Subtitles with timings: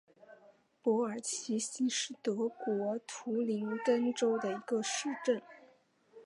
[0.81, 5.39] 珀尔齐希是德国图林根州的一个市镇。